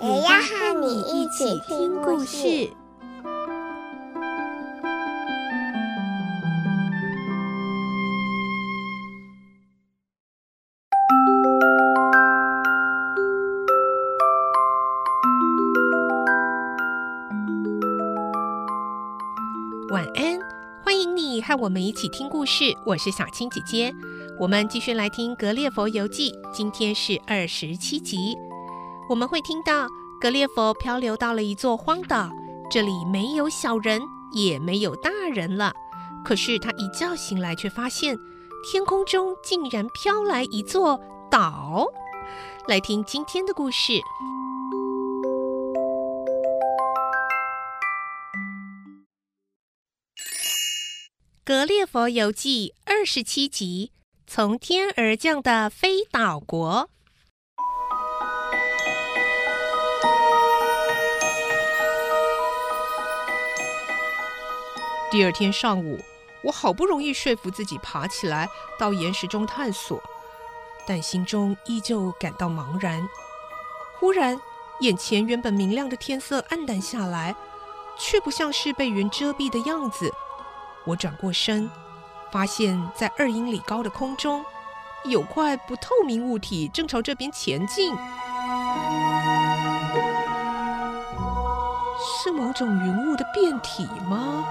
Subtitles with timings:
[0.00, 2.70] 也要和你一起听故事。
[19.90, 20.38] 晚安，
[20.84, 22.76] 欢迎你和我们一起听故事。
[22.86, 23.92] 我是小青姐姐，
[24.38, 28.36] 我们继续来听《格列佛游记》，今天是二十七集。
[29.08, 29.88] 我们会听到
[30.20, 32.30] 格列佛漂流到了一座荒岛，
[32.70, 35.72] 这里没有小人，也没有大人了。
[36.22, 38.18] 可是他一觉醒来，却发现
[38.70, 41.00] 天空中竟然飘来一座
[41.30, 41.86] 岛。
[42.66, 43.92] 来听今天的故事。
[51.42, 53.92] 《格列佛游记》二十七集：
[54.26, 56.90] 从天而降的飞岛国。
[65.10, 65.98] 第二天上午，
[66.42, 68.46] 我好不容易说服自己爬起来
[68.78, 69.98] 到岩石中探索，
[70.86, 73.08] 但心中依旧感到茫然。
[73.98, 74.38] 忽然，
[74.80, 77.34] 眼前原本明亮的天色暗淡下来，
[77.98, 80.12] 却不像是被云遮蔽的样子。
[80.84, 81.70] 我转过身，
[82.30, 84.44] 发现，在二英里高的空中，
[85.04, 87.96] 有块不透明物体正朝这边前进。
[92.22, 94.44] 是某种云雾的变体吗？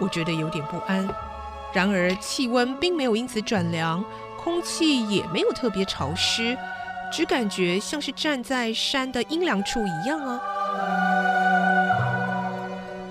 [0.00, 1.06] 我觉得有点不安。
[1.72, 4.04] 然而，气温并没有因此转凉，
[4.36, 6.58] 空气也没有特别潮湿，
[7.12, 10.40] 只感觉像是站在山的阴凉处一样啊。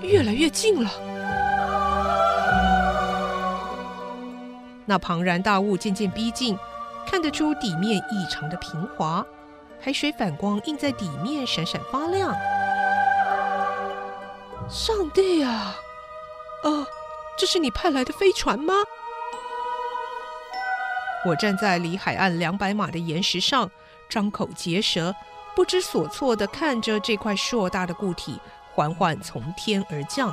[0.02, 0.90] 越来越近了，
[4.84, 6.58] 那庞然大物渐渐逼近，
[7.06, 9.24] 看得出底面异常的平滑，
[9.80, 12.34] 海水反光映在底面闪闪发亮。
[14.68, 15.76] 上帝啊！
[16.64, 16.86] 哦，
[17.38, 18.74] 这是你派来的飞船吗？
[21.26, 23.70] 我站在离海岸两百码的岩石上，
[24.08, 25.14] 张口结舌，
[25.54, 28.40] 不知所措地看着这块硕大的固体。
[28.72, 30.32] 缓缓从天而降。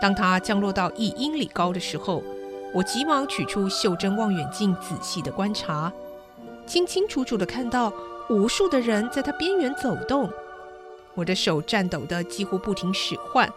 [0.00, 2.22] 当它降落到一英里高的时候，
[2.72, 5.92] 我急忙取出袖珍望远镜，仔细的观察，
[6.66, 7.92] 清清楚楚的看到
[8.28, 10.30] 无数的人在它边缘走动。
[11.14, 13.52] 我的手颤抖的几乎不停使唤，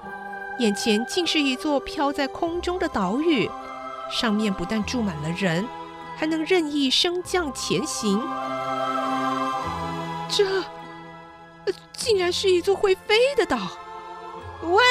[0.60, 3.50] 眼前竟是一座飘在空中的岛屿，
[4.12, 5.68] 上面不但住满了人。
[6.18, 8.26] 还能任意升降前行，
[10.30, 10.64] 这，
[11.92, 13.58] 竟然是一座会飞的岛！
[14.62, 14.82] 喂，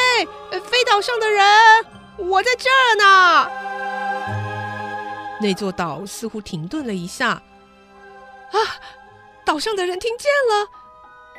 [0.60, 1.42] 飞岛上的人，
[2.18, 3.48] 我在这儿呢！
[5.40, 7.40] 那座岛似乎停顿了一下，啊，
[9.44, 10.69] 岛上的人听见了，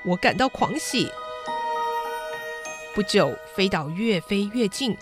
[0.05, 1.11] 我感到狂喜。
[2.93, 4.95] 不久，飞岛越飞越近，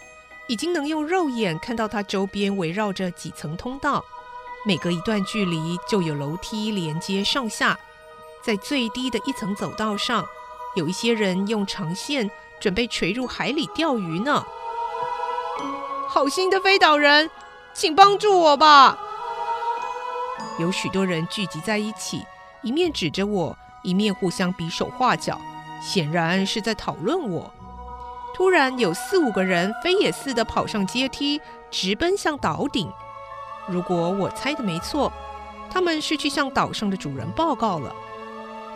[0.47, 4.03] 已经能用肉眼看到它周边围绕着几层通道。
[4.66, 7.78] 每隔一段距离就有楼梯连接上下，
[8.41, 10.25] 在最低的一层走道上，
[10.75, 12.31] 有一些人用长线
[12.62, 14.46] 准备垂入海里钓鱼呢。
[16.08, 17.30] 好心的飞岛人，
[17.74, 18.97] 请帮助我吧！
[20.58, 22.24] 有许多人聚集在一起，
[22.63, 25.40] 一面指着我，一面互相比手画脚，
[25.81, 27.53] 显然是在讨论我。
[28.34, 32.90] 突然，有四五个人飞也似的跑上阶梯，直奔向岛顶。
[33.67, 35.11] 如果我猜的没错，
[35.70, 37.93] 他们是去向岛上的主人报告了。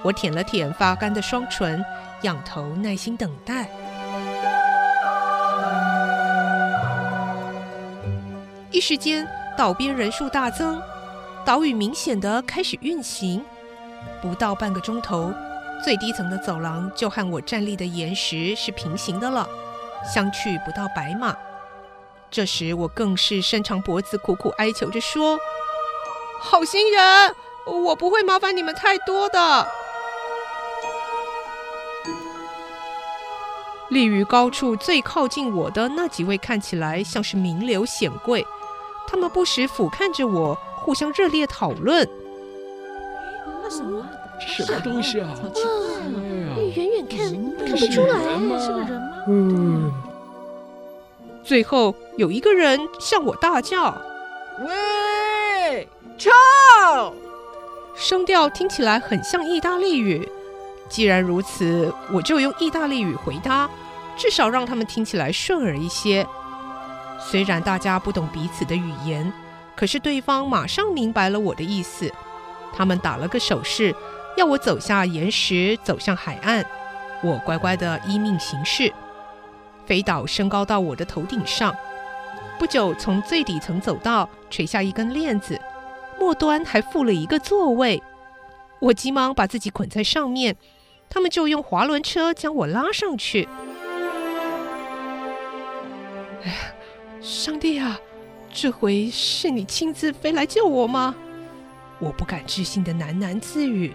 [0.03, 1.83] 我舔了舔发干的双唇，
[2.21, 3.69] 仰头耐心等待。
[8.69, 9.27] 一时间，
[9.57, 10.79] 岛边人数大增，
[11.43, 13.43] 岛屿明显的开始运行。
[14.21, 15.33] 不到半个钟头，
[15.83, 19.47] 最低层的走廊就和我站立的岩石是平行的了，
[20.13, 21.35] 相去不到百码。
[22.29, 25.39] 这时，我更是伸长脖子，苦苦哀求着说
[26.41, 29.67] ：“好心人，我不会麻烦你们太多的。”
[33.89, 38.45] 立于高处最靠近我的那几位看起来像是名流显贵，
[39.07, 42.05] 他们不时俯瞰着我，互相热烈讨论。
[43.79, 44.05] 那什么？
[44.39, 45.29] 什么东西啊？
[45.41, 46.55] 好奇怪啊！
[46.57, 47.17] 你远远看
[47.65, 49.23] 看不出来，是个人吗？
[49.27, 49.91] 嗯。
[51.43, 53.95] 最后有一个人向我大叫
[54.65, 55.87] ：“喂，
[56.17, 56.29] 臭！”
[57.95, 60.27] 声调听起来很像意大利语。
[60.89, 63.69] 既然如此，我就用意大利语回答，
[64.15, 66.27] 至少让他们听起来顺耳一些。
[67.19, 69.31] 虽然大家不懂彼此的语言，
[69.75, 72.11] 可是对方马上明白了我的意思。
[72.73, 73.95] 他们打了个手势，
[74.35, 76.65] 要我走下岩石，走向海岸。
[77.23, 78.93] 我乖乖地依命行事。
[79.85, 81.75] 飞岛升高到我的头顶上，
[82.59, 85.59] 不久从最底层走到垂下一根链子，
[86.19, 88.01] 末端还附了一个座位。
[88.79, 90.55] 我急忙把自己捆在上面。
[91.09, 93.47] 他们就用滑轮车将我拉上去。
[96.43, 96.55] 哎呀，
[97.21, 97.97] 上帝啊，
[98.53, 101.15] 这回是你亲自飞来救我吗？
[101.99, 103.93] 我不敢置信的喃喃自语。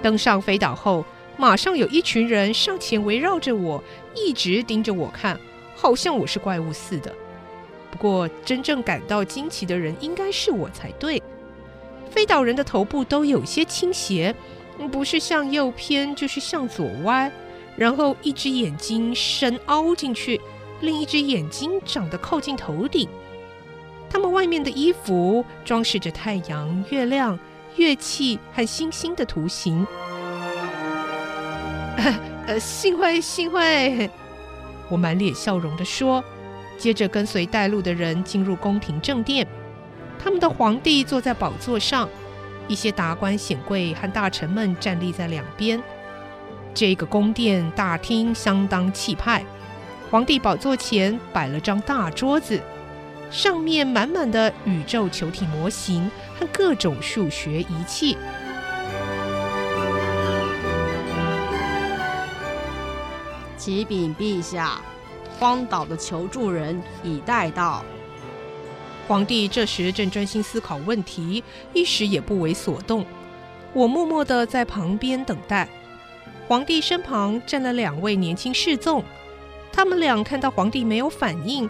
[0.00, 1.04] 登上飞岛后，
[1.36, 3.82] 马上有一群人上前围绕着我，
[4.14, 5.38] 一直盯着我看，
[5.74, 7.12] 好像我是怪物似的。
[7.90, 11.22] 不过，真正感到惊奇的人应该是我才对。
[12.10, 14.34] 飞岛人的头部都有些倾斜，
[14.92, 17.30] 不是向右偏，就是向左歪，
[17.78, 20.40] 然后一只眼睛深凹进去，
[20.80, 23.08] 另一只眼睛长得靠近头顶。
[24.10, 27.38] 他们外面的衣服装饰着太阳、月亮、
[27.76, 29.86] 乐器和星星的图形。
[32.48, 34.10] 呃，幸会，幸会！
[34.88, 36.24] 我满脸笑容地说。
[36.78, 39.46] 接着跟随带路的人进入宫廷正殿，
[40.16, 42.08] 他们的皇帝坐在宝座上，
[42.68, 45.82] 一些达官显贵和大臣们站立在两边。
[46.78, 49.44] 这个宫殿大厅相当气派，
[50.08, 52.62] 皇帝宝座前摆了张大桌子，
[53.32, 56.08] 上面满满的宇宙球体模型
[56.38, 58.16] 和各种数学仪器。
[63.56, 64.80] 启禀陛下。
[65.36, 67.84] 荒岛的求助人已带到。
[69.08, 71.42] 皇帝这时正专心思考问题，
[71.72, 73.04] 一时也不为所动。
[73.72, 75.68] 我默默地在旁边等待。
[76.48, 79.04] 皇帝身旁站了两位年轻侍从，
[79.70, 81.68] 他们俩看到皇帝没有反应，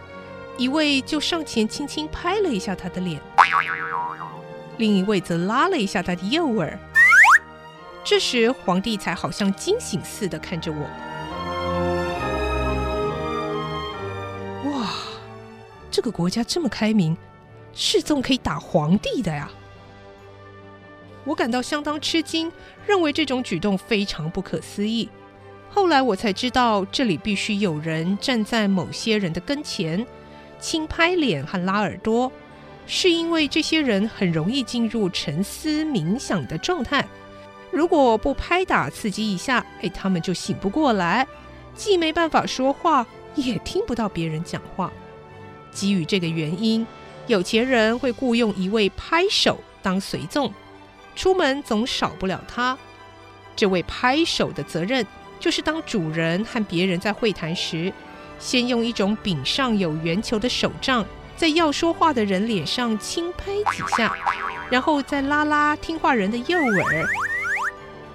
[0.57, 3.21] 一位就上前轻轻拍了一下他的脸，
[4.77, 6.79] 另一位则拉了一下他的右耳。
[8.05, 10.79] 这时皇帝才好像惊醒似的看着我。
[14.71, 14.91] 哇
[15.91, 17.17] 这个国家这么开明，
[17.75, 19.51] 侍从可以打皇帝的呀！
[21.29, 22.51] 我感到相当吃惊，
[22.87, 25.07] 认为这种举动非常不可思议。
[25.69, 30.07] 后来我才知道，这里必须有人站在某些人的跟前，
[30.59, 32.33] 轻拍脸和拉耳朵，
[32.87, 37.07] 是因为这些人很容易进入沉思冥想的状态。
[37.71, 41.27] 如果不拍打刺激一下，哎，他们就醒不过来，
[41.75, 44.91] 既没办法说话，也听不到别人讲话。
[45.71, 46.87] 基于这个原因，
[47.27, 50.51] 有钱人会雇佣一位拍手当随从，
[51.19, 52.79] 出门总少不了他。
[53.57, 55.05] 这位拍手的责任
[55.41, 57.93] 就是当主人和别人在会谈时，
[58.39, 61.05] 先用一种柄上有圆球的手杖，
[61.37, 64.17] 在要说话的人脸上轻拍几下，
[64.71, 67.05] 然后再拉拉听话人的右耳。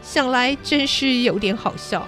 [0.01, 2.08] 想来真是有点好笑。